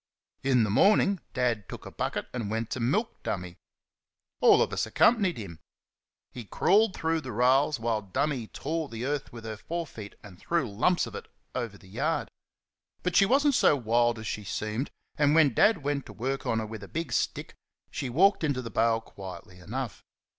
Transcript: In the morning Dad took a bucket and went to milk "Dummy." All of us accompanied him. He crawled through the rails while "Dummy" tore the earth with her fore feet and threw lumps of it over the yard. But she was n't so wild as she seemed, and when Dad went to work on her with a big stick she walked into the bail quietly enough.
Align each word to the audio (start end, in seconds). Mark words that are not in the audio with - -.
In 0.41 0.63
the 0.63 0.71
morning 0.71 1.19
Dad 1.35 1.69
took 1.69 1.85
a 1.85 1.91
bucket 1.91 2.27
and 2.33 2.49
went 2.49 2.71
to 2.71 2.79
milk 2.79 3.21
"Dummy." 3.21 3.57
All 4.39 4.63
of 4.63 4.73
us 4.73 4.87
accompanied 4.87 5.37
him. 5.37 5.59
He 6.31 6.43
crawled 6.43 6.95
through 6.95 7.21
the 7.21 7.31
rails 7.31 7.79
while 7.79 8.01
"Dummy" 8.01 8.47
tore 8.47 8.89
the 8.89 9.05
earth 9.05 9.31
with 9.31 9.43
her 9.45 9.57
fore 9.57 9.85
feet 9.85 10.15
and 10.23 10.39
threw 10.39 10.67
lumps 10.67 11.05
of 11.05 11.13
it 11.13 11.27
over 11.53 11.77
the 11.77 11.87
yard. 11.87 12.31
But 13.03 13.15
she 13.15 13.27
was 13.27 13.45
n't 13.45 13.53
so 13.53 13.75
wild 13.75 14.17
as 14.17 14.25
she 14.25 14.43
seemed, 14.43 14.89
and 15.19 15.35
when 15.35 15.53
Dad 15.53 15.83
went 15.83 16.07
to 16.07 16.13
work 16.13 16.47
on 16.47 16.57
her 16.57 16.65
with 16.65 16.81
a 16.81 16.87
big 16.87 17.13
stick 17.13 17.53
she 17.91 18.09
walked 18.09 18.43
into 18.43 18.63
the 18.63 18.71
bail 18.71 19.01
quietly 19.01 19.59
enough. 19.59 20.03